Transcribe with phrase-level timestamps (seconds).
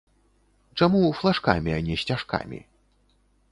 [0.79, 2.59] Чаму флажкамі, а не сцяжкамі?